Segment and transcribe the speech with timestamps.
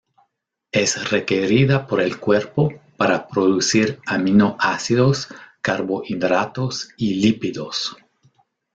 [0.71, 5.27] Es requerida por el cuerpo para producir aminoácidos,
[5.61, 7.95] carbohidratos y lípidos.